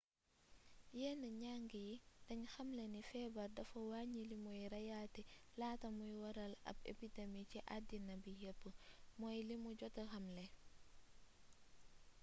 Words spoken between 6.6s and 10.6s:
ab epidemi ci addina bi yépp mooy limu jota xamle